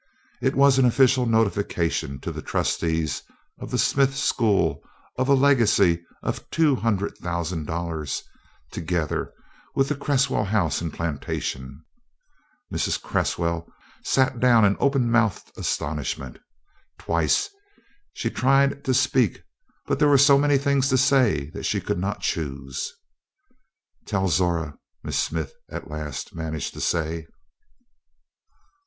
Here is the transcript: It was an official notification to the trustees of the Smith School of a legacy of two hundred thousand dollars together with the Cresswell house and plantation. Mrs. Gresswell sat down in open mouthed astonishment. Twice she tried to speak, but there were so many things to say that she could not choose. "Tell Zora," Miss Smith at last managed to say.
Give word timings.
It 0.41 0.55
was 0.55 0.79
an 0.79 0.85
official 0.85 1.27
notification 1.27 2.19
to 2.21 2.31
the 2.31 2.41
trustees 2.41 3.21
of 3.59 3.69
the 3.69 3.77
Smith 3.77 4.15
School 4.15 4.81
of 5.15 5.29
a 5.29 5.35
legacy 5.35 6.03
of 6.23 6.49
two 6.49 6.75
hundred 6.75 7.15
thousand 7.19 7.67
dollars 7.67 8.23
together 8.71 9.31
with 9.75 9.89
the 9.89 9.95
Cresswell 9.95 10.45
house 10.45 10.81
and 10.81 10.91
plantation. 10.91 11.85
Mrs. 12.73 12.99
Gresswell 12.99 13.67
sat 14.03 14.39
down 14.39 14.65
in 14.65 14.75
open 14.79 15.11
mouthed 15.11 15.51
astonishment. 15.55 16.39
Twice 16.97 17.47
she 18.11 18.31
tried 18.31 18.83
to 18.85 18.95
speak, 18.95 19.43
but 19.85 19.99
there 19.99 20.07
were 20.09 20.17
so 20.17 20.35
many 20.39 20.57
things 20.57 20.89
to 20.89 20.97
say 20.97 21.51
that 21.51 21.61
she 21.67 21.79
could 21.79 21.99
not 21.99 22.21
choose. 22.21 22.91
"Tell 24.07 24.27
Zora," 24.29 24.79
Miss 25.03 25.19
Smith 25.19 25.53
at 25.69 25.91
last 25.91 26.33
managed 26.33 26.73
to 26.73 26.81
say. 26.81 27.27